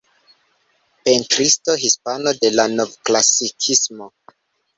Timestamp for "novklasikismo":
2.73-4.11